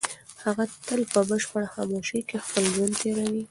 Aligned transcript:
هغه 0.43 0.63
تل 0.87 1.01
په 1.13 1.19
بشپړه 1.29 1.67
خاموشۍ 1.73 2.21
کې 2.29 2.37
خپل 2.45 2.63
ژوند 2.73 2.93
تېروي. 3.01 3.43